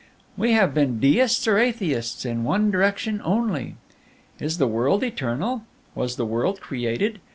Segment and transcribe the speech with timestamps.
[0.35, 3.75] "We have been Deists or Atheists in one direction only.
[4.39, 5.61] "Is the world eternal?
[5.93, 7.19] Was the world created?